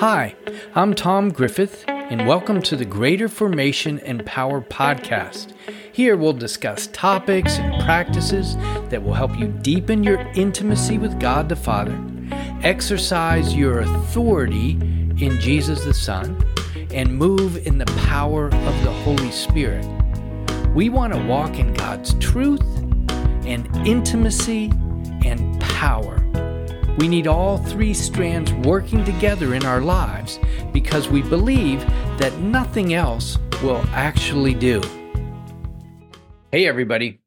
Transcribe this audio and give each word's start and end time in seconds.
Hi, 0.00 0.36
I'm 0.74 0.92
Tom 0.92 1.30
Griffith, 1.30 1.82
and 1.88 2.26
welcome 2.26 2.60
to 2.60 2.76
the 2.76 2.84
Greater 2.84 3.28
Formation 3.28 3.98
and 4.00 4.26
Power 4.26 4.60
Podcast. 4.60 5.54
Here 5.90 6.18
we'll 6.18 6.34
discuss 6.34 6.88
topics 6.88 7.58
and 7.58 7.82
practices 7.82 8.56
that 8.90 9.02
will 9.02 9.14
help 9.14 9.38
you 9.38 9.48
deepen 9.48 10.04
your 10.04 10.18
intimacy 10.34 10.98
with 10.98 11.18
God 11.18 11.48
the 11.48 11.56
Father, 11.56 11.98
exercise 12.62 13.54
your 13.54 13.80
authority 13.80 14.72
in 15.18 15.40
Jesus 15.40 15.82
the 15.86 15.94
Son, 15.94 16.44
and 16.92 17.16
move 17.16 17.66
in 17.66 17.78
the 17.78 17.86
power 18.04 18.48
of 18.48 18.84
the 18.84 18.92
Holy 18.92 19.30
Spirit. 19.30 19.86
We 20.74 20.90
want 20.90 21.14
to 21.14 21.24
walk 21.24 21.58
in 21.58 21.72
God's 21.72 22.12
truth 22.18 22.60
and 23.46 23.66
intimacy 23.86 24.70
and 25.24 25.58
power. 25.62 26.25
We 26.98 27.08
need 27.08 27.26
all 27.26 27.58
three 27.58 27.92
strands 27.92 28.50
working 28.66 29.04
together 29.04 29.54
in 29.54 29.66
our 29.66 29.82
lives 29.82 30.38
because 30.72 31.08
we 31.10 31.20
believe 31.20 31.80
that 32.16 32.38
nothing 32.38 32.94
else 32.94 33.36
will 33.62 33.84
actually 33.92 34.54
do. 34.54 34.80
Hey, 36.50 36.66
everybody, 36.66 37.20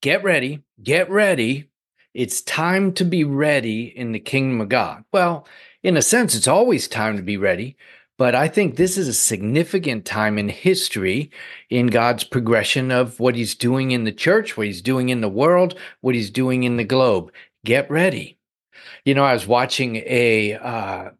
get 0.00 0.24
ready, 0.24 0.62
get 0.82 1.10
ready. 1.10 1.68
It's 2.14 2.40
time 2.40 2.94
to 2.94 3.04
be 3.04 3.24
ready 3.24 3.84
in 3.84 4.12
the 4.12 4.20
kingdom 4.20 4.62
of 4.62 4.70
God. 4.70 5.04
Well, 5.12 5.46
in 5.82 5.98
a 5.98 6.02
sense, 6.02 6.34
it's 6.34 6.48
always 6.48 6.88
time 6.88 7.18
to 7.18 7.22
be 7.22 7.36
ready, 7.36 7.76
but 8.16 8.34
I 8.34 8.48
think 8.48 8.76
this 8.76 8.96
is 8.96 9.06
a 9.06 9.12
significant 9.12 10.06
time 10.06 10.38
in 10.38 10.48
history 10.48 11.30
in 11.68 11.88
God's 11.88 12.24
progression 12.24 12.90
of 12.90 13.20
what 13.20 13.34
he's 13.34 13.54
doing 13.54 13.90
in 13.90 14.04
the 14.04 14.12
church, 14.12 14.56
what 14.56 14.66
he's 14.66 14.80
doing 14.80 15.10
in 15.10 15.20
the 15.20 15.28
world, 15.28 15.78
what 16.00 16.14
he's 16.14 16.30
doing 16.30 16.62
in 16.62 16.78
the 16.78 16.84
globe. 16.84 17.30
Get 17.66 17.90
ready. 17.90 18.38
You 19.04 19.14
know, 19.14 19.24
I 19.24 19.32
was 19.32 19.46
watching 19.46 19.96
a 19.96 20.54
uh, 20.54 21.10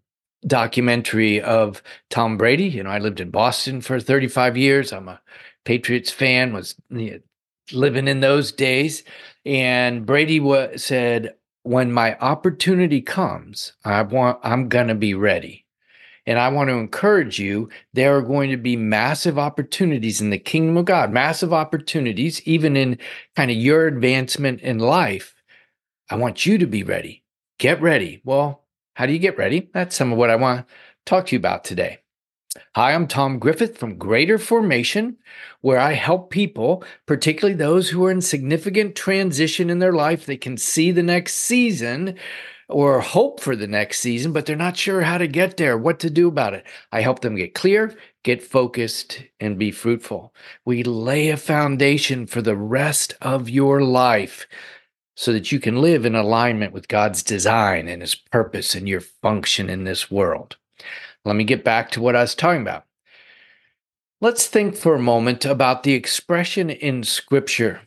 documentary 0.46 1.40
of 1.40 1.82
Tom 2.08 2.36
Brady. 2.36 2.64
You 2.64 2.82
know, 2.82 2.90
I 2.90 2.98
lived 2.98 3.20
in 3.20 3.30
Boston 3.30 3.80
for 3.80 4.00
35 4.00 4.56
years. 4.56 4.92
I'm 4.92 5.08
a 5.08 5.20
Patriots 5.64 6.10
fan, 6.10 6.52
was 6.52 6.74
you 6.90 7.10
know, 7.12 7.18
living 7.72 8.08
in 8.08 8.20
those 8.20 8.52
days. 8.52 9.04
And 9.44 10.06
Brady 10.06 10.40
said, 10.76 11.34
when 11.62 11.92
my 11.92 12.16
opportunity 12.18 13.00
comes, 13.00 13.72
I 13.84 14.02
want, 14.02 14.38
I'm 14.42 14.68
going 14.68 14.88
to 14.88 14.94
be 14.94 15.14
ready. 15.14 15.66
And 16.26 16.38
I 16.38 16.48
want 16.48 16.68
to 16.68 16.74
encourage 16.74 17.38
you, 17.38 17.70
there 17.92 18.16
are 18.16 18.22
going 18.22 18.50
to 18.50 18.56
be 18.56 18.76
massive 18.76 19.38
opportunities 19.38 20.20
in 20.20 20.30
the 20.30 20.38
kingdom 20.38 20.76
of 20.76 20.84
God, 20.84 21.12
massive 21.12 21.52
opportunities, 21.52 22.42
even 22.46 22.76
in 22.76 22.98
kind 23.36 23.50
of 23.50 23.56
your 23.56 23.86
advancement 23.86 24.60
in 24.60 24.78
life. 24.78 25.34
I 26.10 26.16
want 26.16 26.44
you 26.44 26.58
to 26.58 26.66
be 26.66 26.82
ready. 26.82 27.19
Get 27.60 27.82
ready. 27.82 28.22
Well, 28.24 28.64
how 28.94 29.04
do 29.04 29.12
you 29.12 29.18
get 29.18 29.36
ready? 29.36 29.68
That's 29.74 29.94
some 29.94 30.12
of 30.12 30.16
what 30.16 30.30
I 30.30 30.36
want 30.36 30.66
to 30.66 30.74
talk 31.04 31.26
to 31.26 31.36
you 31.36 31.38
about 31.38 31.62
today. 31.62 31.98
Hi, 32.74 32.94
I'm 32.94 33.06
Tom 33.06 33.38
Griffith 33.38 33.76
from 33.76 33.98
Greater 33.98 34.38
Formation, 34.38 35.18
where 35.60 35.78
I 35.78 35.92
help 35.92 36.30
people, 36.30 36.82
particularly 37.04 37.54
those 37.54 37.90
who 37.90 38.02
are 38.06 38.10
in 38.10 38.22
significant 38.22 38.96
transition 38.96 39.68
in 39.68 39.78
their 39.78 39.92
life. 39.92 40.24
They 40.24 40.38
can 40.38 40.56
see 40.56 40.90
the 40.90 41.02
next 41.02 41.34
season 41.34 42.16
or 42.66 43.02
hope 43.02 43.40
for 43.40 43.54
the 43.54 43.66
next 43.66 44.00
season, 44.00 44.32
but 44.32 44.46
they're 44.46 44.56
not 44.56 44.78
sure 44.78 45.02
how 45.02 45.18
to 45.18 45.26
get 45.26 45.58
there, 45.58 45.76
what 45.76 46.00
to 46.00 46.08
do 46.08 46.28
about 46.28 46.54
it. 46.54 46.64
I 46.92 47.02
help 47.02 47.20
them 47.20 47.36
get 47.36 47.52
clear, 47.54 47.94
get 48.22 48.42
focused, 48.42 49.22
and 49.38 49.58
be 49.58 49.70
fruitful. 49.70 50.32
We 50.64 50.82
lay 50.82 51.28
a 51.28 51.36
foundation 51.36 52.26
for 52.26 52.40
the 52.40 52.56
rest 52.56 53.16
of 53.20 53.50
your 53.50 53.82
life 53.82 54.46
so 55.16 55.32
that 55.32 55.52
you 55.52 55.60
can 55.60 55.80
live 55.80 56.06
in 56.06 56.14
alignment 56.14 56.72
with 56.72 56.88
God's 56.88 57.22
design 57.22 57.88
and 57.88 58.00
his 58.00 58.14
purpose 58.14 58.74
and 58.74 58.88
your 58.88 59.00
function 59.00 59.68
in 59.68 59.84
this 59.84 60.10
world. 60.10 60.56
Let 61.24 61.36
me 61.36 61.44
get 61.44 61.64
back 61.64 61.90
to 61.92 62.00
what 62.00 62.16
I 62.16 62.22
was 62.22 62.34
talking 62.34 62.62
about. 62.62 62.84
Let's 64.20 64.46
think 64.46 64.76
for 64.76 64.94
a 64.94 65.00
moment 65.00 65.44
about 65.44 65.82
the 65.82 65.94
expression 65.94 66.70
in 66.70 67.02
Scripture 67.04 67.82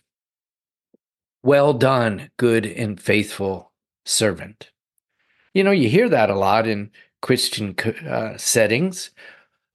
Well 1.43 1.73
done, 1.73 2.31
good 2.37 2.65
and 2.65 2.99
faithful 2.99 3.71
servant. 4.05 4.71
You 5.53 5.63
know, 5.63 5.71
you 5.71 5.89
hear 5.89 6.09
that 6.09 6.29
a 6.29 6.35
lot 6.35 6.67
in 6.67 6.91
Christian 7.21 7.75
uh, 8.07 8.37
settings. 8.37 9.11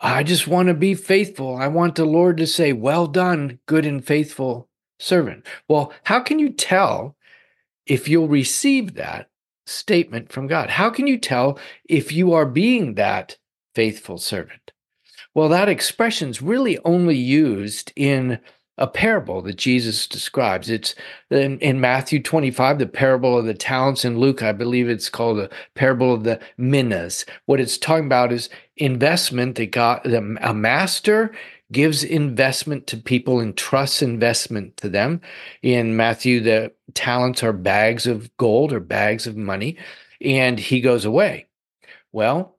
I 0.00 0.22
just 0.22 0.46
want 0.46 0.68
to 0.68 0.74
be 0.74 0.94
faithful. 0.94 1.56
I 1.56 1.66
want 1.68 1.94
the 1.96 2.04
Lord 2.04 2.36
to 2.38 2.46
say, 2.46 2.72
Well 2.72 3.06
done, 3.06 3.58
good 3.66 3.86
and 3.86 4.04
faithful 4.04 4.68
servant. 4.98 5.46
Well, 5.68 5.92
how 6.04 6.20
can 6.20 6.38
you 6.38 6.50
tell 6.50 7.16
if 7.88 8.08
you'll 8.08 8.28
receive 8.28 8.94
that 8.94 9.28
statement 9.66 10.30
from 10.30 10.46
God? 10.46 10.70
How 10.70 10.90
can 10.90 11.06
you 11.06 11.18
tell 11.18 11.58
if 11.88 12.12
you 12.12 12.32
are 12.32 12.46
being 12.46 12.94
that 12.94 13.36
faithful 13.74 14.18
servant? 14.18 14.72
Well, 15.34 15.48
that 15.48 15.68
expression 15.68 16.30
is 16.30 16.42
really 16.42 16.78
only 16.84 17.16
used 17.16 17.92
in 17.96 18.40
a 18.78 18.86
parable 18.86 19.42
that 19.42 19.56
Jesus 19.56 20.06
describes. 20.06 20.70
It's 20.70 20.94
in, 21.30 21.58
in, 21.58 21.80
Matthew 21.80 22.22
25, 22.22 22.78
the 22.78 22.86
parable 22.86 23.36
of 23.36 23.44
the 23.44 23.54
talents. 23.54 24.04
In 24.04 24.18
Luke, 24.18 24.42
I 24.42 24.52
believe 24.52 24.88
it's 24.88 25.10
called 25.10 25.38
the 25.38 25.50
parable 25.74 26.14
of 26.14 26.24
the 26.24 26.40
minas. 26.56 27.26
What 27.46 27.60
it's 27.60 27.76
talking 27.76 28.06
about 28.06 28.32
is 28.32 28.48
investment 28.76 29.56
that 29.56 29.72
God, 29.72 30.06
a 30.06 30.54
master 30.54 31.32
gives 31.70 32.02
investment 32.02 32.86
to 32.86 32.96
people 32.96 33.40
and 33.40 33.56
trusts 33.56 34.00
investment 34.00 34.76
to 34.78 34.88
them. 34.88 35.20
In 35.62 35.96
Matthew, 35.96 36.40
the 36.40 36.72
talents 36.94 37.42
are 37.42 37.52
bags 37.52 38.06
of 38.06 38.34
gold 38.36 38.72
or 38.72 38.80
bags 38.80 39.26
of 39.26 39.36
money, 39.36 39.76
and 40.20 40.58
he 40.58 40.80
goes 40.80 41.04
away. 41.04 41.46
Well, 42.12 42.56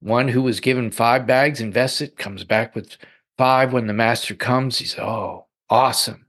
one 0.00 0.28
who 0.28 0.42
was 0.42 0.60
given 0.60 0.90
five 0.90 1.26
bags 1.26 1.60
invests 1.60 2.00
it, 2.00 2.16
comes 2.16 2.44
back 2.44 2.74
with 2.74 2.96
five 3.38 3.72
when 3.72 3.86
the 3.86 3.92
master 3.94 4.34
comes. 4.34 4.78
He 4.78 4.84
says, 4.84 5.00
Oh, 5.00 5.46
awesome. 5.70 6.26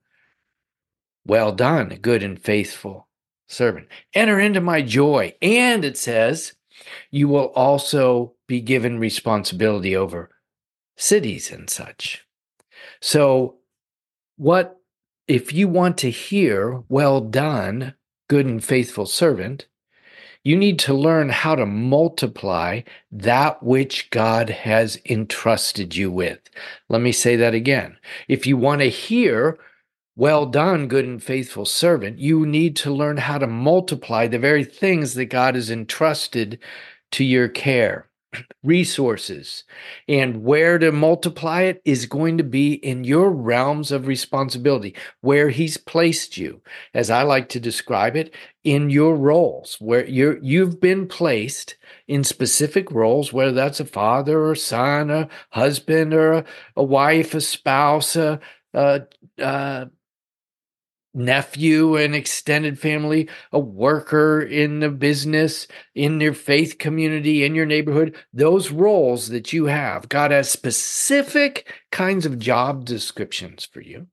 Well 1.25 1.51
done, 1.51 1.97
good 2.01 2.23
and 2.23 2.39
faithful 2.41 3.07
servant. 3.47 3.87
Enter 4.13 4.39
into 4.39 4.61
my 4.61 4.81
joy. 4.81 5.35
And 5.41 5.83
it 5.83 5.97
says, 5.97 6.53
you 7.11 7.27
will 7.27 7.47
also 7.55 8.33
be 8.47 8.61
given 8.61 8.99
responsibility 8.99 9.95
over 9.95 10.29
cities 10.97 11.51
and 11.51 11.69
such. 11.69 12.25
So, 13.01 13.57
what 14.37 14.77
if 15.27 15.53
you 15.53 15.67
want 15.67 15.97
to 15.99 16.09
hear, 16.09 16.83
well 16.89 17.21
done, 17.21 17.95
good 18.27 18.45
and 18.45 18.63
faithful 18.63 19.05
servant, 19.05 19.67
you 20.49 20.55
need 20.55 20.79
to 20.79 20.95
learn 20.95 21.29
how 21.29 21.53
to 21.53 21.63
multiply 21.67 22.81
that 23.11 23.61
which 23.61 24.09
God 24.09 24.49
has 24.49 24.99
entrusted 25.05 25.95
you 25.95 26.09
with. 26.09 26.39
Let 26.89 27.01
me 27.01 27.11
say 27.11 27.35
that 27.35 27.53
again. 27.53 27.99
If 28.27 28.47
you 28.47 28.57
want 28.57 28.81
to 28.81 28.89
hear, 28.89 29.59
well 30.15 30.47
done, 30.47 30.87
good 30.87 31.05
and 31.05 31.21
faithful 31.21 31.65
servant, 31.65 32.17
you 32.17 32.47
need 32.47 32.75
to 32.77 32.91
learn 32.91 33.17
how 33.17 33.37
to 33.37 33.45
multiply 33.45 34.25
the 34.25 34.39
very 34.39 34.63
things 34.63 35.13
that 35.13 35.25
God 35.25 35.53
has 35.53 35.69
entrusted 35.69 36.57
to 37.11 37.23
your 37.23 37.47
care 37.47 38.08
resources. 38.63 39.63
And 40.07 40.43
where 40.43 40.77
to 40.77 40.91
multiply 40.91 41.63
it 41.63 41.81
is 41.85 42.05
going 42.05 42.37
to 42.37 42.43
be 42.43 42.73
in 42.73 43.03
your 43.03 43.31
realms 43.31 43.91
of 43.91 44.07
responsibility, 44.07 44.95
where 45.21 45.49
He's 45.49 45.77
placed 45.77 46.37
you, 46.37 46.61
as 46.93 47.09
I 47.09 47.23
like 47.23 47.49
to 47.49 47.59
describe 47.59 48.15
it, 48.15 48.33
in 48.63 48.89
your 48.89 49.15
roles, 49.15 49.77
where 49.79 50.05
you're 50.05 50.37
you've 50.41 50.79
been 50.79 51.07
placed 51.07 51.75
in 52.07 52.23
specific 52.23 52.91
roles, 52.91 53.31
whether 53.31 53.51
that's 53.51 53.79
a 53.79 53.85
father 53.85 54.45
or 54.45 54.55
son, 54.55 55.09
a 55.09 55.29
husband 55.51 56.13
or 56.13 56.33
a, 56.33 56.45
a 56.75 56.83
wife, 56.83 57.33
a 57.33 57.41
spouse, 57.41 58.15
a, 58.15 58.39
a, 58.73 59.01
a 59.37 59.89
nephew, 61.19 61.95
an 61.95 62.13
extended 62.13 62.79
family, 62.79 63.29
a 63.51 63.59
worker 63.59 64.41
in 64.41 64.79
the 64.79 64.89
business, 64.89 65.67
in 65.93 66.19
your 66.19 66.33
faith 66.33 66.77
community, 66.77 67.43
in 67.43 67.53
your 67.53 67.65
neighborhood, 67.65 68.15
those 68.33 68.71
roles 68.71 69.29
that 69.29 69.53
you 69.53 69.65
have, 69.65 70.09
God 70.09 70.31
has 70.31 70.49
specific 70.49 71.71
kinds 71.91 72.25
of 72.25 72.39
job 72.39 72.85
descriptions 72.85 73.65
for 73.65 73.81
you. 73.81 74.07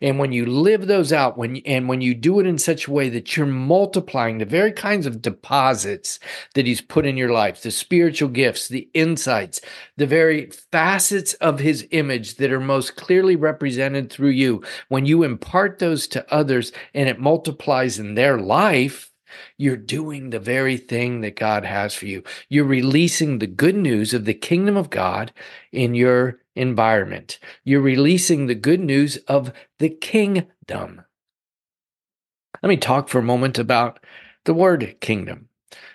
And 0.00 0.18
when 0.18 0.32
you 0.32 0.46
live 0.46 0.86
those 0.86 1.12
out, 1.12 1.38
when 1.38 1.58
and 1.58 1.88
when 1.88 2.00
you 2.00 2.14
do 2.14 2.40
it 2.40 2.46
in 2.46 2.58
such 2.58 2.86
a 2.86 2.90
way 2.90 3.08
that 3.10 3.36
you're 3.36 3.46
multiplying 3.46 4.38
the 4.38 4.44
very 4.44 4.72
kinds 4.72 5.06
of 5.06 5.22
deposits 5.22 6.18
that 6.54 6.66
he's 6.66 6.80
put 6.80 7.06
in 7.06 7.16
your 7.16 7.32
life, 7.32 7.62
the 7.62 7.70
spiritual 7.70 8.28
gifts, 8.28 8.68
the 8.68 8.88
insights, 8.94 9.60
the 9.96 10.06
very 10.06 10.50
facets 10.72 11.34
of 11.34 11.60
his 11.60 11.86
image 11.90 12.36
that 12.36 12.52
are 12.52 12.60
most 12.60 12.96
clearly 12.96 13.36
represented 13.36 14.10
through 14.10 14.30
you, 14.30 14.62
when 14.88 15.06
you 15.06 15.22
impart 15.22 15.78
those 15.78 16.06
to 16.08 16.32
others 16.32 16.72
and 16.94 17.08
it 17.08 17.20
multiplies 17.20 17.98
in 17.98 18.14
their 18.14 18.38
life, 18.38 19.09
you're 19.58 19.76
doing 19.76 20.30
the 20.30 20.40
very 20.40 20.76
thing 20.76 21.20
that 21.20 21.36
God 21.36 21.64
has 21.64 21.94
for 21.94 22.06
you. 22.06 22.22
You're 22.48 22.64
releasing 22.64 23.38
the 23.38 23.46
good 23.46 23.76
news 23.76 24.14
of 24.14 24.24
the 24.24 24.34
kingdom 24.34 24.76
of 24.76 24.90
God 24.90 25.32
in 25.72 25.94
your 25.94 26.40
environment. 26.56 27.38
You're 27.64 27.80
releasing 27.80 28.46
the 28.46 28.54
good 28.54 28.80
news 28.80 29.16
of 29.28 29.52
the 29.78 29.90
kingdom. 29.90 31.02
Let 32.62 32.68
me 32.68 32.76
talk 32.76 33.08
for 33.08 33.18
a 33.18 33.22
moment 33.22 33.58
about 33.58 34.00
the 34.44 34.54
word 34.54 34.96
kingdom. 35.00 35.49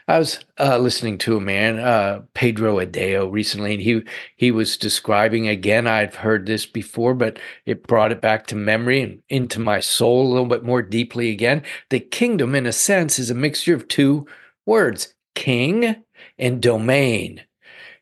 I 0.07 0.19
was 0.19 0.39
uh, 0.59 0.77
listening 0.77 1.17
to 1.19 1.37
a 1.37 1.41
man, 1.41 1.79
uh, 1.79 2.21
Pedro 2.33 2.77
Adao, 2.77 3.31
recently, 3.31 3.73
and 3.73 3.81
he 3.81 4.03
he 4.35 4.51
was 4.51 4.77
describing 4.77 5.47
again. 5.47 5.87
I've 5.87 6.15
heard 6.15 6.45
this 6.45 6.65
before, 6.65 7.13
but 7.13 7.39
it 7.65 7.87
brought 7.87 8.11
it 8.11 8.21
back 8.21 8.45
to 8.47 8.55
memory 8.55 9.01
and 9.01 9.21
into 9.29 9.59
my 9.59 9.79
soul 9.79 10.27
a 10.27 10.29
little 10.29 10.47
bit 10.47 10.63
more 10.63 10.81
deeply 10.81 11.31
again. 11.31 11.63
The 11.89 11.99
kingdom, 11.99 12.53
in 12.53 12.65
a 12.65 12.71
sense, 12.71 13.17
is 13.17 13.31
a 13.31 13.35
mixture 13.35 13.73
of 13.73 13.87
two 13.87 14.27
words: 14.65 15.13
king 15.33 16.03
and 16.37 16.61
domain 16.61 17.41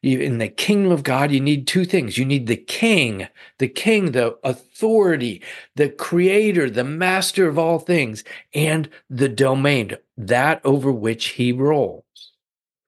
in 0.04 0.38
the 0.38 0.50
kingdom 0.50 0.92
of 0.92 1.04
God, 1.04 1.32
you 1.32 1.40
need 1.40 1.66
two 1.66 1.86
things. 1.86 2.18
You 2.18 2.26
need 2.26 2.48
the 2.48 2.58
king, 2.58 3.28
the 3.58 3.70
king, 3.70 4.12
the 4.12 4.38
authority, 4.44 5.42
the 5.76 5.90
creator, 5.90 6.70
the 6.70 6.84
master 6.84 7.48
of 7.48 7.58
all 7.58 7.80
things, 7.80 8.24
and 8.54 8.90
the 9.10 9.30
domain, 9.30 9.96
that 10.18 10.62
over 10.66 10.92
which 10.92 11.28
he 11.30 11.54
rules. 11.54 12.04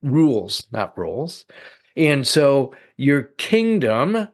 rules, 0.04 0.68
not 0.72 0.98
rules. 0.98 1.46
And 1.96 2.28
so 2.28 2.76
your 2.98 3.24
kingdom, 3.24 4.28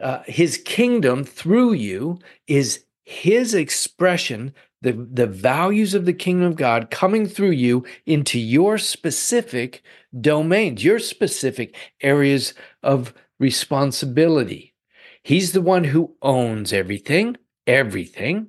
uh, 0.00 0.22
his 0.26 0.58
kingdom 0.58 1.24
through 1.24 1.72
you 1.72 2.18
is 2.46 2.84
his 3.04 3.54
expression 3.54 4.54
the, 4.82 4.92
the 4.92 5.26
values 5.26 5.94
of 5.94 6.06
the 6.06 6.12
kingdom 6.12 6.46
of 6.46 6.56
God 6.56 6.90
coming 6.90 7.26
through 7.26 7.50
you 7.50 7.84
into 8.06 8.38
your 8.38 8.78
specific 8.78 9.82
domains, 10.18 10.84
your 10.84 10.98
specific 10.98 11.76
areas 12.00 12.54
of 12.82 13.12
responsibility. 13.38 14.74
He's 15.22 15.52
the 15.52 15.60
one 15.60 15.84
who 15.84 16.16
owns 16.22 16.72
everything, 16.72 17.36
everything. 17.66 18.48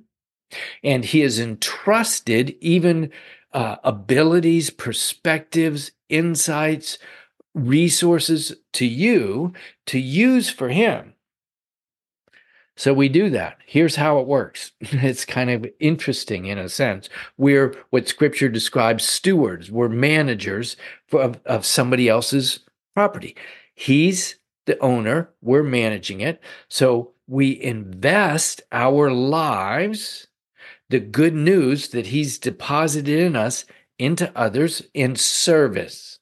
And 0.82 1.04
he 1.04 1.20
has 1.20 1.38
entrusted 1.38 2.56
even 2.60 3.10
uh, 3.52 3.76
abilities, 3.84 4.70
perspectives, 4.70 5.92
insights, 6.08 6.98
resources 7.54 8.54
to 8.72 8.86
you 8.86 9.52
to 9.86 9.98
use 9.98 10.48
for 10.48 10.70
him. 10.70 11.14
So 12.82 12.92
we 12.92 13.08
do 13.08 13.30
that. 13.30 13.58
Here's 13.64 13.94
how 13.94 14.18
it 14.18 14.26
works. 14.26 14.72
It's 14.80 15.24
kind 15.24 15.50
of 15.50 15.64
interesting 15.78 16.46
in 16.46 16.58
a 16.58 16.68
sense. 16.68 17.08
We're 17.38 17.76
what 17.90 18.08
scripture 18.08 18.48
describes 18.48 19.04
stewards, 19.04 19.70
we're 19.70 19.88
managers 19.88 20.76
for, 21.06 21.22
of, 21.22 21.40
of 21.46 21.64
somebody 21.64 22.08
else's 22.08 22.58
property. 22.92 23.36
He's 23.76 24.34
the 24.66 24.76
owner, 24.80 25.30
we're 25.40 25.62
managing 25.62 26.22
it. 26.22 26.40
So 26.68 27.12
we 27.28 27.62
invest 27.62 28.62
our 28.72 29.12
lives, 29.12 30.26
the 30.90 30.98
good 30.98 31.34
news 31.34 31.90
that 31.90 32.08
he's 32.08 32.36
deposited 32.36 33.16
in 33.16 33.36
us, 33.36 33.64
into 33.96 34.32
others 34.36 34.82
in 34.92 35.14
service 35.14 36.18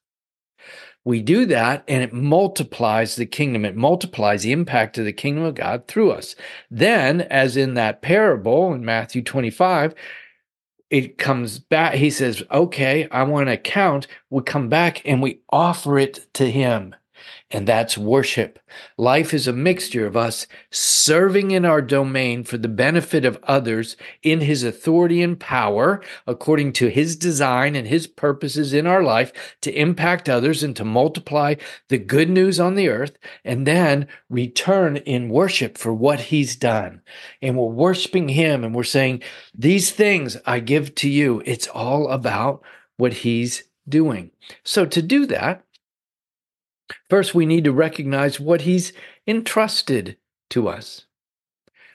we 1.04 1.22
do 1.22 1.46
that 1.46 1.82
and 1.88 2.02
it 2.02 2.12
multiplies 2.12 3.16
the 3.16 3.26
kingdom. 3.26 3.64
It 3.64 3.76
multiplies 3.76 4.42
the 4.42 4.52
impact 4.52 4.98
of 4.98 5.04
the 5.04 5.12
kingdom 5.12 5.44
of 5.44 5.54
God 5.54 5.86
through 5.88 6.12
us. 6.12 6.36
Then, 6.70 7.22
as 7.22 7.56
in 7.56 7.74
that 7.74 8.02
parable 8.02 8.74
in 8.74 8.84
Matthew 8.84 9.22
25, 9.22 9.94
it 10.90 11.18
comes 11.18 11.58
back. 11.58 11.94
He 11.94 12.10
says, 12.10 12.42
Okay, 12.50 13.08
I 13.10 13.22
want 13.22 13.48
to 13.48 13.56
count. 13.56 14.06
We 14.28 14.42
come 14.42 14.68
back 14.68 15.02
and 15.04 15.22
we 15.22 15.40
offer 15.50 15.98
it 15.98 16.26
to 16.34 16.50
him 16.50 16.94
and 17.50 17.66
that's 17.66 17.98
worship. 17.98 18.58
Life 18.96 19.34
is 19.34 19.48
a 19.48 19.52
mixture 19.52 20.06
of 20.06 20.16
us 20.16 20.46
serving 20.70 21.50
in 21.50 21.64
our 21.64 21.82
domain 21.82 22.44
for 22.44 22.58
the 22.58 22.68
benefit 22.68 23.24
of 23.24 23.38
others 23.44 23.96
in 24.22 24.40
His 24.40 24.62
authority 24.62 25.22
and 25.22 25.38
power, 25.38 26.02
according 26.26 26.72
to 26.74 26.88
His 26.88 27.16
design 27.16 27.74
and 27.74 27.88
His 27.88 28.06
purposes 28.06 28.72
in 28.72 28.86
our 28.86 29.02
life 29.02 29.32
to 29.62 29.72
impact 29.72 30.28
others 30.28 30.62
and 30.62 30.76
to 30.76 30.84
multiply 30.84 31.54
the 31.88 31.98
good 31.98 32.30
news 32.30 32.60
on 32.60 32.74
the 32.74 32.88
earth, 32.88 33.18
and 33.44 33.66
then 33.66 34.06
return 34.28 34.98
in 34.98 35.28
worship 35.28 35.76
for 35.76 35.92
what 35.92 36.20
He's 36.20 36.56
done. 36.56 37.02
And 37.42 37.56
we're 37.56 37.66
worshiping 37.66 38.28
Him 38.28 38.64
and 38.64 38.74
we're 38.74 38.84
saying, 38.84 39.22
These 39.54 39.90
things 39.90 40.36
I 40.46 40.60
give 40.60 40.94
to 40.96 41.08
you. 41.08 41.42
It's 41.44 41.66
all 41.68 42.08
about 42.08 42.62
what 42.96 43.12
He's 43.14 43.64
doing. 43.88 44.30
So 44.62 44.86
to 44.86 45.02
do 45.02 45.26
that, 45.26 45.64
First, 47.08 47.34
we 47.34 47.46
need 47.46 47.64
to 47.64 47.72
recognize 47.72 48.40
what 48.40 48.62
he's 48.62 48.92
entrusted 49.26 50.16
to 50.50 50.68
us. 50.68 51.06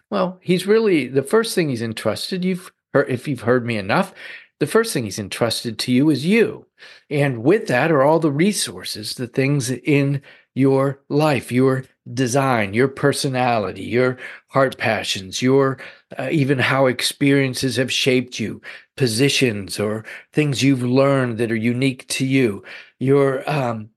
Well, 0.09 0.39
he's 0.41 0.67
really 0.67 1.07
the 1.07 1.23
first 1.23 1.55
thing 1.55 1.69
he's 1.69 1.81
entrusted. 1.81 2.45
You've 2.45 2.71
heard, 2.93 3.09
if 3.09 3.27
you've 3.27 3.41
heard 3.41 3.65
me 3.65 3.77
enough, 3.77 4.13
the 4.59 4.67
first 4.67 4.93
thing 4.93 5.03
he's 5.03 5.19
entrusted 5.19 5.77
to 5.79 5.91
you 5.91 6.09
is 6.09 6.25
you. 6.25 6.65
And 7.09 7.43
with 7.43 7.67
that 7.67 7.91
are 7.91 8.03
all 8.03 8.19
the 8.19 8.31
resources, 8.31 9.15
the 9.15 9.27
things 9.27 9.69
in 9.69 10.21
your 10.53 11.01
life, 11.09 11.51
your 11.51 11.83
design, 12.13 12.73
your 12.73 12.87
personality, 12.87 13.83
your 13.83 14.17
heart 14.47 14.77
passions, 14.77 15.41
your 15.41 15.77
uh, 16.17 16.29
even 16.31 16.59
how 16.59 16.85
experiences 16.85 17.75
have 17.75 17.91
shaped 17.91 18.39
you, 18.39 18.61
positions 18.95 19.79
or 19.79 20.05
things 20.31 20.63
you've 20.63 20.83
learned 20.83 21.37
that 21.39 21.51
are 21.51 21.55
unique 21.55 22.07
to 22.07 22.25
you, 22.25 22.63
your 22.99 23.47
um, 23.49 23.89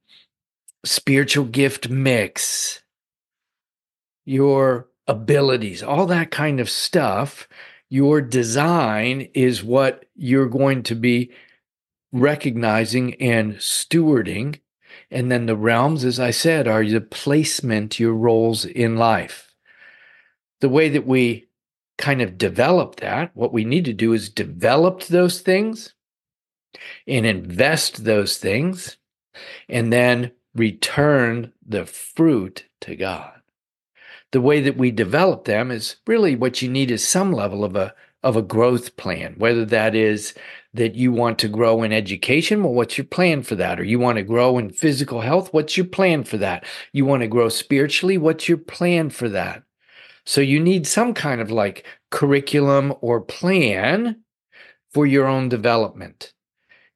spiritual 0.85 1.45
gift 1.45 1.89
mix, 1.89 2.81
your 4.25 4.87
abilities, 5.07 5.83
all 5.83 6.05
that 6.07 6.31
kind 6.31 6.59
of 6.59 6.69
stuff. 6.69 7.47
Your 7.89 8.21
design 8.21 9.29
is 9.33 9.63
what 9.63 10.05
you're 10.15 10.47
going 10.47 10.83
to 10.83 10.95
be 10.95 11.31
recognizing 12.11 13.15
and 13.15 13.55
stewarding. 13.55 14.59
And 15.11 15.31
then 15.31 15.47
the 15.47 15.55
realms, 15.55 16.05
as 16.05 16.19
I 16.19 16.31
said, 16.31 16.67
are 16.67 16.85
the 16.85 17.01
placement, 17.01 17.99
your 17.99 18.13
roles 18.13 18.65
in 18.65 18.95
life. 18.95 19.53
The 20.61 20.69
way 20.69 20.89
that 20.89 21.07
we 21.07 21.47
kind 21.97 22.21
of 22.21 22.37
develop 22.37 22.97
that, 22.97 23.35
what 23.35 23.51
we 23.51 23.65
need 23.65 23.85
to 23.85 23.93
do 23.93 24.13
is 24.13 24.29
develop 24.29 25.03
those 25.05 25.41
things 25.41 25.93
and 27.07 27.25
invest 27.25 28.03
those 28.03 28.37
things 28.37 28.97
and 29.67 29.91
then 29.91 30.31
return 30.59 31.53
the 31.65 31.85
fruit 31.85 32.65
to 32.81 32.95
God. 32.95 33.31
The 34.31 34.41
way 34.41 34.61
that 34.61 34.77
we 34.77 34.91
develop 34.91 35.45
them 35.45 35.71
is 35.71 35.95
really 36.05 36.35
what 36.35 36.61
you 36.61 36.69
need 36.69 36.91
is 36.91 37.07
some 37.07 37.31
level 37.31 37.63
of 37.63 37.75
a 37.75 37.95
of 38.21 38.35
a 38.35 38.41
growth 38.41 38.97
plan, 38.97 39.33
whether 39.37 39.63
that 39.63 39.95
is 39.95 40.33
that 40.73 40.93
you 40.93 41.09
want 41.09 41.39
to 41.39 41.47
grow 41.47 41.81
in 41.83 41.93
education, 41.93 42.61
well, 42.61 42.73
what's 42.73 42.97
your 42.97 43.05
plan 43.05 43.41
for 43.41 43.55
that? 43.55 43.79
Or 43.79 43.83
you 43.83 43.97
want 43.97 44.17
to 44.17 44.23
grow 44.23 44.57
in 44.57 44.71
physical 44.71 45.21
health, 45.21 45.53
what's 45.53 45.77
your 45.77 45.85
plan 45.85 46.25
for 46.25 46.37
that? 46.37 46.65
You 46.91 47.05
want 47.05 47.21
to 47.21 47.27
grow 47.27 47.47
spiritually, 47.47 48.17
what's 48.17 48.49
your 48.49 48.57
plan 48.57 49.09
for 49.09 49.29
that? 49.29 49.63
So 50.25 50.41
you 50.41 50.59
need 50.59 50.85
some 50.85 51.13
kind 51.13 51.39
of 51.39 51.49
like 51.49 51.85
curriculum 52.11 52.93
or 52.99 53.21
plan 53.21 54.21
for 54.91 55.07
your 55.07 55.25
own 55.25 55.47
development 55.47 56.33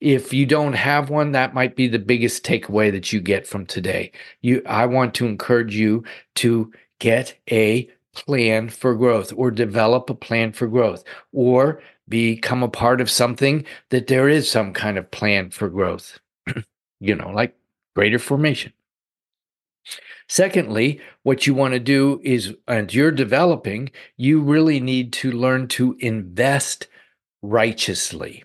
if 0.03 0.33
you 0.33 0.45
don't 0.45 0.73
have 0.73 1.09
one 1.09 1.31
that 1.31 1.53
might 1.53 1.77
be 1.77 1.87
the 1.87 1.97
biggest 1.97 2.43
takeaway 2.43 2.91
that 2.91 3.13
you 3.13 3.21
get 3.21 3.47
from 3.47 3.65
today 3.65 4.11
you 4.41 4.61
i 4.67 4.85
want 4.85 5.13
to 5.13 5.25
encourage 5.25 5.75
you 5.75 6.03
to 6.35 6.71
get 6.99 7.33
a 7.49 7.89
plan 8.13 8.67
for 8.69 8.93
growth 8.95 9.33
or 9.37 9.49
develop 9.49 10.09
a 10.09 10.13
plan 10.13 10.51
for 10.51 10.67
growth 10.67 11.03
or 11.31 11.81
become 12.09 12.61
a 12.61 12.67
part 12.67 12.99
of 12.99 13.09
something 13.09 13.63
that 13.89 14.07
there 14.07 14.27
is 14.27 14.51
some 14.51 14.73
kind 14.73 14.97
of 14.97 15.09
plan 15.09 15.49
for 15.49 15.69
growth 15.69 16.19
you 16.99 17.15
know 17.15 17.29
like 17.29 17.55
greater 17.95 18.19
formation 18.19 18.73
Secondly, 20.29 21.01
what 21.23 21.45
you 21.45 21.53
want 21.53 21.73
to 21.73 21.79
do 21.79 22.21
is, 22.23 22.55
and 22.67 22.93
you're 22.93 23.11
developing, 23.11 23.91
you 24.15 24.41
really 24.41 24.79
need 24.79 25.11
to 25.13 25.31
learn 25.31 25.67
to 25.67 25.97
invest 25.99 26.87
righteously. 27.41 28.43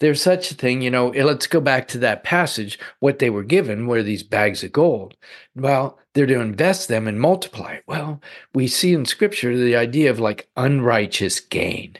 There's 0.00 0.22
such 0.22 0.50
a 0.50 0.54
thing, 0.54 0.82
you 0.82 0.90
know, 0.90 1.08
let's 1.08 1.46
go 1.46 1.60
back 1.60 1.88
to 1.88 1.98
that 1.98 2.24
passage. 2.24 2.78
What 3.00 3.18
they 3.18 3.30
were 3.30 3.44
given 3.44 3.86
were 3.86 4.02
these 4.02 4.22
bags 4.22 4.62
of 4.64 4.72
gold. 4.72 5.16
Well, 5.54 5.98
they're 6.14 6.26
to 6.26 6.40
invest 6.40 6.88
them 6.88 7.06
and 7.06 7.20
multiply. 7.20 7.78
Well, 7.86 8.20
we 8.54 8.68
see 8.68 8.92
in 8.92 9.04
scripture 9.04 9.56
the 9.56 9.76
idea 9.76 10.10
of 10.10 10.20
like 10.20 10.48
unrighteous 10.56 11.40
gain, 11.40 11.96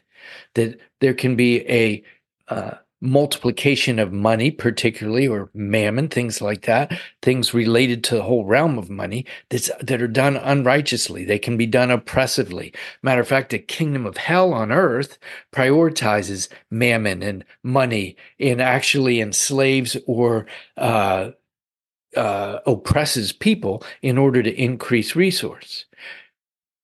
that 0.54 0.78
there 1.00 1.14
can 1.14 1.36
be 1.36 1.60
a, 1.68 2.02
uh, 2.48 2.76
multiplication 3.00 3.98
of 3.98 4.12
money, 4.12 4.50
particularly, 4.50 5.28
or 5.28 5.50
mammon, 5.54 6.08
things 6.08 6.40
like 6.40 6.62
that, 6.62 6.98
things 7.22 7.54
related 7.54 8.02
to 8.04 8.16
the 8.16 8.22
whole 8.22 8.44
realm 8.44 8.78
of 8.78 8.90
money 8.90 9.24
that's, 9.50 9.70
that 9.80 10.02
are 10.02 10.08
done 10.08 10.36
unrighteously. 10.36 11.24
They 11.24 11.38
can 11.38 11.56
be 11.56 11.66
done 11.66 11.90
oppressively. 11.90 12.74
Matter 13.02 13.20
of 13.20 13.28
fact, 13.28 13.50
the 13.50 13.58
kingdom 13.58 14.04
of 14.04 14.16
hell 14.16 14.52
on 14.52 14.72
earth 14.72 15.18
prioritizes 15.52 16.48
mammon 16.70 17.22
and 17.22 17.44
money 17.62 18.16
and 18.40 18.60
actually 18.60 19.20
enslaves 19.20 19.96
or 20.06 20.46
uh, 20.76 21.30
uh, 22.16 22.58
oppresses 22.66 23.32
people 23.32 23.84
in 24.02 24.18
order 24.18 24.42
to 24.42 24.54
increase 24.60 25.14
resource. 25.14 25.84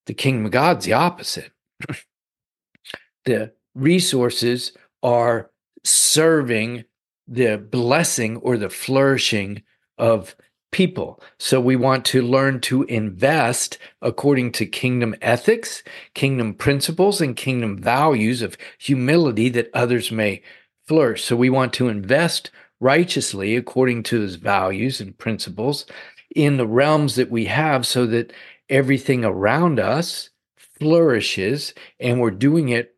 The 0.07 0.15
kingdom 0.15 0.47
of 0.47 0.53
God's 0.53 0.85
the 0.85 0.93
opposite. 0.93 1.51
the 3.25 3.53
resources 3.75 4.73
are 5.03 5.51
serving 5.85 6.85
the 7.27 7.57
blessing 7.57 8.37
or 8.39 8.57
the 8.57 8.71
flourishing 8.71 9.63
of 9.99 10.35
people. 10.75 11.23
So 11.39 11.61
we 11.61 11.77
want 11.77 12.05
to 12.07 12.21
learn 12.21 12.61
to 12.63 12.83
invest 12.85 13.79
according 14.03 14.53
to 14.53 14.67
kingdom 14.67 15.15
ethics, 15.23 15.85
kingdom 16.15 16.53
principles, 16.55 17.21
and 17.21 17.37
kingdom 17.37 17.79
values 17.79 18.43
of 18.43 18.57
humility 18.77 19.49
that 19.51 19.71
others 19.73 20.11
may 20.11 20.43
flourish. 20.87 21.23
So 21.23 21.37
we 21.37 21.49
want 21.49 21.73
to 21.75 21.89
invest 21.89 22.51
righteously 22.81 23.55
according 23.55 24.03
to 24.03 24.21
his 24.21 24.35
values 24.35 25.01
and 25.01 25.17
principles 25.17 25.87
in 26.35 26.57
the 26.57 26.67
realms 26.67 27.15
that 27.15 27.31
we 27.31 27.45
have 27.45 27.87
so 27.87 28.05
that 28.07 28.33
everything 28.69 29.25
around 29.25 29.79
us 29.79 30.31
flourishes 30.57 31.73
and 32.01 32.21
we're 32.21 32.33
doing 32.33 32.71
it 32.71 32.97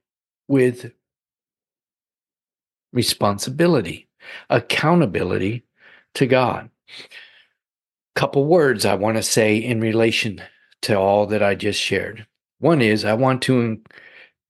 with 0.48 0.92
responsibility, 2.96 4.08
accountability 4.50 5.64
to 6.14 6.26
God 6.26 6.70
couple 8.16 8.46
words 8.46 8.86
I 8.86 8.94
want 8.94 9.18
to 9.18 9.22
say 9.22 9.56
in 9.58 9.80
relation 9.80 10.42
to 10.82 10.98
all 10.98 11.26
that 11.26 11.42
I 11.42 11.54
just 11.54 11.80
shared. 11.80 12.26
One 12.58 12.80
is 12.80 13.04
I 13.04 13.12
want 13.12 13.42
to 13.42 13.78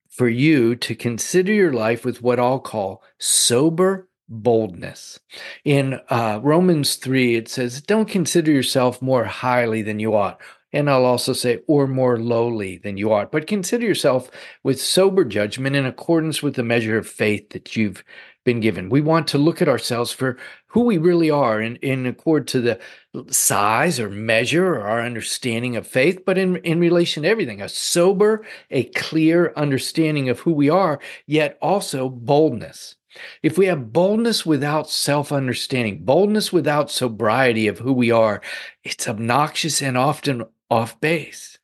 for 0.09 0.29
you 0.29 0.76
to 0.76 0.95
consider 0.95 1.53
your 1.53 1.73
life 1.73 2.05
with 2.05 2.23
what 2.23 2.38
I'll 2.38 2.61
call 2.61 3.03
sober 3.19 4.09
boldness. 4.29 5.19
In 5.65 6.00
uh, 6.09 6.41
Romans 6.43 6.95
3, 6.95 7.35
it 7.35 7.49
says, 7.49 7.83
Don't 7.83 8.09
consider 8.09 8.53
yourself 8.53 9.03
more 9.03 9.25
highly 9.25 9.83
than 9.83 9.99
you 9.99 10.15
ought. 10.15 10.41
And 10.73 10.88
I'll 10.88 11.05
also 11.05 11.33
say, 11.33 11.61
or 11.67 11.87
more 11.87 12.19
lowly 12.19 12.79
than 12.79 12.97
you 12.97 13.12
ought, 13.12 13.33
but 13.33 13.47
consider 13.47 13.85
yourself 13.85 14.31
with 14.62 14.81
sober 14.81 15.25
judgment 15.25 15.75
in 15.75 15.87
accordance 15.87 16.43
with 16.43 16.55
the 16.55 16.62
measure 16.62 16.99
of 16.99 17.09
faith 17.09 17.50
that 17.50 17.76
you've 17.76 18.05
been 18.47 18.61
given. 18.61 18.88
We 18.88 19.03
want 19.03 19.29
to 19.29 19.38
look 19.38 19.61
at 19.61 19.69
ourselves 19.69 20.12
for 20.12 20.38
who 20.69 20.83
we 20.83 20.97
really 20.97 21.31
are 21.31 21.61
in, 21.61 21.76
in 21.76 22.07
accord 22.07 22.49
to 22.49 22.61
the 22.62 22.81
size 23.31 24.00
or 24.00 24.09
measure 24.09 24.75
or 24.75 24.81
our 24.81 25.03
understanding 25.03 25.76
of 25.76 25.87
faith, 25.87 26.25
but 26.25 26.38
in, 26.38 26.57
in 26.59 26.81
relation 26.81 27.25
to 27.25 27.29
everything, 27.29 27.61
a 27.61 27.69
sober, 27.69 28.47
a 28.71 28.85
clear 28.85 29.53
understanding 29.57 30.31
of 30.31 30.41
who 30.41 30.53
we 30.53 30.71
are, 30.71 30.99
yet 31.26 31.59
also 31.61 32.09
boldness. 32.09 32.95
If 33.43 33.59
we 33.59 33.67
have 33.67 33.93
boldness 33.93 34.47
without 34.47 34.88
self 34.88 35.33
understanding, 35.33 36.05
boldness 36.05 36.53
without 36.53 36.91
sobriety 36.91 37.67
of 37.67 37.79
who 37.79 37.93
we 37.93 38.11
are, 38.11 38.41
it's 38.85 39.09
obnoxious 39.09 39.83
and 39.83 39.97
often 39.99 40.45
off 40.71 41.00
base. 41.00 41.55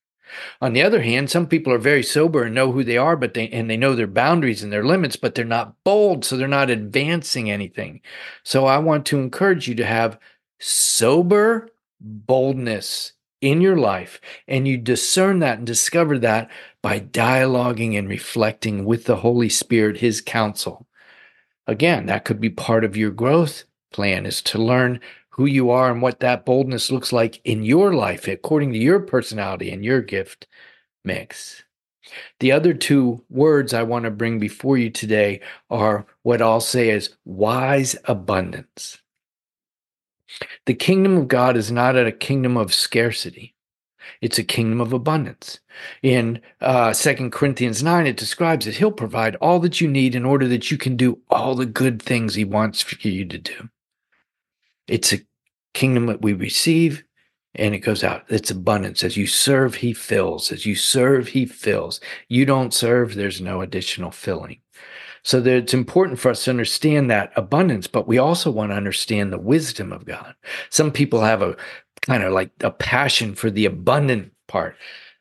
On 0.60 0.72
the 0.72 0.82
other 0.82 1.02
hand, 1.02 1.30
some 1.30 1.46
people 1.46 1.72
are 1.72 1.78
very 1.78 2.02
sober 2.02 2.44
and 2.44 2.54
know 2.54 2.72
who 2.72 2.84
they 2.84 2.96
are, 2.96 3.16
but 3.16 3.34
they 3.34 3.48
and 3.48 3.68
they 3.68 3.76
know 3.76 3.94
their 3.94 4.06
boundaries 4.06 4.62
and 4.62 4.72
their 4.72 4.84
limits, 4.84 5.16
but 5.16 5.34
they're 5.34 5.44
not 5.44 5.74
bold, 5.84 6.24
so 6.24 6.36
they're 6.36 6.48
not 6.48 6.70
advancing 6.70 7.50
anything. 7.50 8.00
So 8.42 8.66
I 8.66 8.78
want 8.78 9.06
to 9.06 9.20
encourage 9.20 9.68
you 9.68 9.74
to 9.76 9.84
have 9.84 10.18
sober 10.58 11.68
boldness 12.00 13.12
in 13.40 13.60
your 13.60 13.76
life, 13.76 14.20
and 14.46 14.68
you 14.68 14.78
discern 14.78 15.40
that 15.40 15.58
and 15.58 15.66
discover 15.66 16.18
that 16.20 16.48
by 16.80 17.00
dialoguing 17.00 17.98
and 17.98 18.08
reflecting 18.08 18.84
with 18.84 19.04
the 19.04 19.16
Holy 19.16 19.48
Spirit, 19.48 19.98
His 19.98 20.20
counsel. 20.20 20.86
Again, 21.66 22.06
that 22.06 22.24
could 22.24 22.40
be 22.40 22.50
part 22.50 22.84
of 22.84 22.96
your 22.96 23.10
growth 23.10 23.64
plan 23.92 24.26
is 24.26 24.42
to 24.42 24.58
learn 24.58 25.00
who 25.32 25.46
you 25.46 25.70
are 25.70 25.90
and 25.90 26.02
what 26.02 26.20
that 26.20 26.44
boldness 26.44 26.90
looks 26.90 27.12
like 27.12 27.40
in 27.44 27.64
your 27.64 27.94
life 27.94 28.28
according 28.28 28.72
to 28.72 28.78
your 28.78 29.00
personality 29.00 29.70
and 29.70 29.84
your 29.84 30.00
gift 30.00 30.46
mix. 31.04 31.64
The 32.40 32.52
other 32.52 32.74
two 32.74 33.24
words 33.30 33.72
I 33.72 33.82
want 33.82 34.04
to 34.04 34.10
bring 34.10 34.38
before 34.38 34.76
you 34.76 34.90
today 34.90 35.40
are 35.70 36.06
what 36.22 36.42
I'll 36.42 36.60
say 36.60 36.90
is 36.90 37.16
wise 37.24 37.96
abundance. 38.04 38.98
The 40.66 40.74
kingdom 40.74 41.16
of 41.16 41.28
God 41.28 41.56
is 41.56 41.70
not 41.70 41.96
a 41.96 42.12
kingdom 42.12 42.56
of 42.56 42.74
scarcity. 42.74 43.54
It's 44.20 44.38
a 44.38 44.44
kingdom 44.44 44.80
of 44.80 44.92
abundance. 44.92 45.60
In 46.02 46.40
uh, 46.60 46.92
2 46.92 47.30
Corinthians 47.30 47.82
9, 47.82 48.06
it 48.06 48.16
describes 48.16 48.66
that 48.66 48.76
he'll 48.76 48.92
provide 48.92 49.36
all 49.36 49.60
that 49.60 49.80
you 49.80 49.88
need 49.88 50.14
in 50.14 50.24
order 50.24 50.48
that 50.48 50.70
you 50.70 50.76
can 50.76 50.96
do 50.96 51.20
all 51.30 51.54
the 51.54 51.66
good 51.66 52.02
things 52.02 52.34
he 52.34 52.44
wants 52.44 52.82
for 52.82 52.96
you 53.08 53.24
to 53.24 53.38
do. 53.38 53.68
It's 54.92 55.14
a 55.14 55.20
kingdom 55.72 56.04
that 56.06 56.20
we 56.20 56.34
receive 56.34 57.02
and 57.54 57.74
it 57.74 57.78
goes 57.78 58.04
out. 58.04 58.24
It's 58.28 58.50
abundance. 58.50 59.02
As 59.02 59.16
you 59.16 59.26
serve, 59.26 59.76
he 59.76 59.94
fills. 59.94 60.52
As 60.52 60.66
you 60.66 60.74
serve, 60.74 61.28
he 61.28 61.46
fills. 61.46 61.98
You 62.28 62.44
don't 62.44 62.74
serve, 62.74 63.14
there's 63.14 63.40
no 63.40 63.62
additional 63.62 64.10
filling. 64.10 64.60
So 65.22 65.40
that 65.40 65.54
it's 65.54 65.74
important 65.74 66.18
for 66.18 66.30
us 66.30 66.44
to 66.44 66.50
understand 66.50 67.10
that 67.10 67.32
abundance, 67.36 67.86
but 67.86 68.06
we 68.06 68.18
also 68.18 68.50
want 68.50 68.70
to 68.70 68.76
understand 68.76 69.32
the 69.32 69.38
wisdom 69.38 69.92
of 69.92 70.04
God. 70.04 70.34
Some 70.68 70.90
people 70.90 71.22
have 71.22 71.40
a 71.40 71.56
kind 72.02 72.22
of 72.22 72.34
like 72.34 72.50
a 72.60 72.70
passion 72.70 73.34
for 73.34 73.50
the 73.50 73.64
abundant 73.64 74.32
part. 74.46 74.76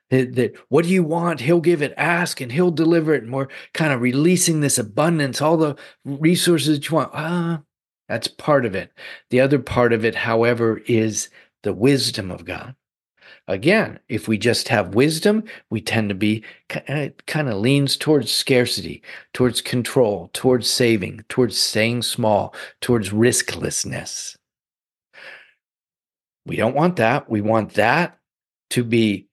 That, 0.09 0.53
what 0.67 0.83
do 0.83 0.91
you 0.91 1.03
want? 1.03 1.39
He'll 1.39 1.61
give 1.61 1.81
it. 1.81 1.93
Ask, 1.95 2.41
and 2.41 2.51
he'll 2.51 2.71
deliver 2.71 3.13
it. 3.13 3.23
And 3.23 3.31
we're 3.31 3.47
kind 3.73 3.93
of 3.93 4.01
releasing 4.01 4.59
this 4.59 4.77
abundance, 4.77 5.41
all 5.41 5.55
the 5.55 5.77
resources 6.03 6.79
that 6.79 6.89
you 6.89 6.95
want. 6.95 7.11
Ah, 7.13 7.61
that's 8.11 8.27
part 8.27 8.65
of 8.65 8.75
it. 8.75 8.91
The 9.29 9.39
other 9.39 9.57
part 9.57 9.93
of 9.93 10.03
it, 10.03 10.15
however, 10.15 10.81
is 10.85 11.29
the 11.63 11.71
wisdom 11.71 12.29
of 12.29 12.43
God. 12.43 12.75
Again, 13.47 13.99
if 14.09 14.27
we 14.27 14.37
just 14.37 14.67
have 14.67 14.95
wisdom, 14.95 15.45
we 15.69 15.79
tend 15.79 16.09
to 16.09 16.15
be 16.15 16.43
it 16.69 17.15
uh, 17.17 17.21
kind 17.25 17.47
of 17.47 17.55
leans 17.55 17.95
towards 17.95 18.29
scarcity, 18.29 19.01
towards 19.31 19.61
control, 19.61 20.29
towards 20.33 20.69
saving, 20.69 21.23
towards 21.29 21.57
staying 21.57 22.01
small, 22.01 22.53
towards 22.81 23.11
risklessness. 23.11 24.35
We 26.45 26.57
don't 26.57 26.75
want 26.75 26.97
that. 26.97 27.29
We 27.29 27.39
want 27.39 27.75
that 27.75 28.17
to 28.71 28.83
be 28.83 29.29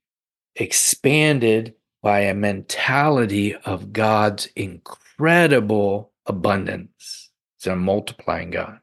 expanded 0.55 1.75
by 2.01 2.21
a 2.21 2.35
mentality 2.35 3.57
of 3.57 3.93
God's 3.93 4.47
incredible 4.55 6.13
abundance. 6.27 7.18
It's 7.59 7.67
a 7.67 7.75
multiplying 7.75 8.51
God. 8.51 8.79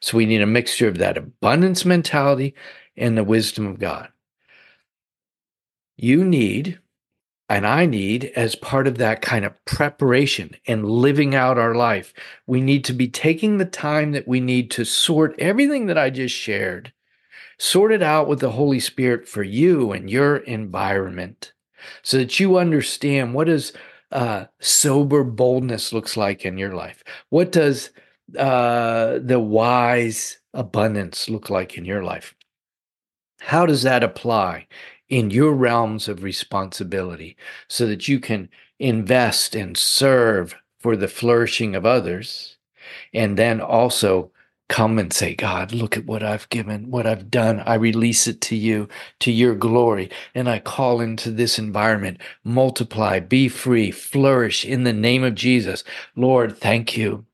So 0.00 0.16
we 0.16 0.24
need 0.24 0.40
a 0.40 0.46
mixture 0.46 0.86
of 0.86 0.98
that 0.98 1.16
abundance 1.16 1.84
mentality 1.84 2.54
and 2.96 3.18
the 3.18 3.24
wisdom 3.24 3.66
of 3.66 3.80
God. 3.80 4.08
You 5.96 6.24
need, 6.24 6.78
and 7.48 7.66
I 7.66 7.86
need, 7.86 8.26
as 8.36 8.54
part 8.54 8.86
of 8.86 8.98
that 8.98 9.20
kind 9.20 9.44
of 9.44 9.64
preparation 9.64 10.54
and 10.66 10.88
living 10.88 11.34
out 11.34 11.58
our 11.58 11.74
life, 11.74 12.14
we 12.46 12.60
need 12.60 12.84
to 12.84 12.92
be 12.92 13.08
taking 13.08 13.58
the 13.58 13.64
time 13.64 14.12
that 14.12 14.28
we 14.28 14.38
need 14.38 14.70
to 14.72 14.84
sort 14.84 15.34
everything 15.40 15.86
that 15.86 15.98
I 15.98 16.10
just 16.10 16.36
shared, 16.36 16.92
sort 17.58 17.90
it 17.90 18.02
out 18.02 18.28
with 18.28 18.38
the 18.38 18.52
Holy 18.52 18.78
Spirit 18.78 19.26
for 19.26 19.42
you 19.42 19.90
and 19.90 20.08
your 20.08 20.36
environment 20.36 21.52
so 22.02 22.18
that 22.18 22.38
you 22.38 22.58
understand 22.58 23.34
what 23.34 23.48
is 23.48 23.72
uh, 24.12 24.46
sober 24.60 25.24
boldness 25.24 25.92
looks 25.92 26.16
like 26.16 26.44
in 26.44 26.58
your 26.58 26.74
life? 26.74 27.02
What 27.30 27.52
does 27.52 27.90
uh, 28.38 29.18
the 29.22 29.40
wise 29.40 30.38
abundance 30.54 31.28
look 31.28 31.50
like 31.50 31.76
in 31.76 31.84
your 31.84 32.04
life? 32.04 32.34
How 33.40 33.66
does 33.66 33.82
that 33.82 34.04
apply 34.04 34.68
in 35.08 35.30
your 35.30 35.52
realms 35.52 36.08
of 36.08 36.22
responsibility 36.22 37.36
so 37.68 37.86
that 37.86 38.06
you 38.08 38.20
can 38.20 38.48
invest 38.78 39.54
and 39.54 39.76
serve 39.76 40.54
for 40.78 40.96
the 40.96 41.08
flourishing 41.08 41.74
of 41.74 41.84
others 41.86 42.56
and 43.12 43.36
then 43.36 43.60
also 43.60 44.30
come 44.72 44.98
and 44.98 45.12
say, 45.12 45.34
God, 45.34 45.72
look 45.72 45.98
at 45.98 46.06
what 46.06 46.22
I've 46.22 46.48
given, 46.48 46.90
what 46.90 47.06
I've 47.06 47.30
done. 47.30 47.60
I 47.60 47.74
release 47.74 48.26
it 48.26 48.40
to 48.40 48.56
you, 48.56 48.88
to 49.20 49.30
your 49.30 49.54
glory. 49.54 50.10
And 50.34 50.48
I 50.48 50.60
call 50.60 51.02
into 51.02 51.30
this 51.30 51.58
environment, 51.58 52.22
multiply, 52.42 53.20
be 53.20 53.48
free, 53.48 53.90
flourish 53.90 54.64
in 54.64 54.84
the 54.84 54.94
name 54.94 55.24
of 55.24 55.34
Jesus. 55.34 55.84
Lord, 56.16 56.56
thank 56.56 56.96
you. 56.96 57.26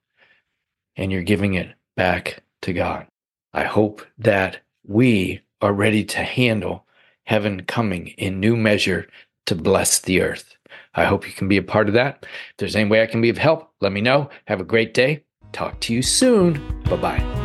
And 0.97 1.13
you're 1.13 1.23
giving 1.23 1.55
it 1.55 1.69
back 1.97 2.43
to 2.63 2.73
God. 2.73 3.07
I 3.53 3.63
hope 3.63 4.05
that 4.19 4.59
we 4.85 5.41
are 5.63 5.73
ready 5.73 6.05
to 6.07 6.19
handle 6.19 6.87
heaven 7.23 7.63
coming 7.67 8.09
in 8.19 8.41
new 8.41 8.57
measure 8.57 9.09
to 9.47 9.55
bless 9.55 10.01
the 10.01 10.23
earth. 10.23 10.57
I 10.97 11.05
hope 11.05 11.25
you 11.25 11.33
can 11.33 11.47
be 11.47 11.57
a 11.57 11.63
part 11.63 11.87
of 11.87 11.95
that. 11.95 12.27
If 12.51 12.57
there's 12.59 12.75
any 12.75 12.91
way 12.91 13.01
I 13.01 13.07
can 13.07 13.21
be 13.21 13.29
of 13.29 13.39
help, 13.39 13.71
let 13.81 13.93
me 13.93 14.01
know. 14.01 14.29
Have 14.47 14.61
a 14.61 14.65
great 14.65 14.93
day. 14.93 15.23
Talk 15.53 15.81
to 15.81 15.95
you 15.95 16.03
soon. 16.03 16.83
Bye 16.85 16.97
bye. 16.97 17.38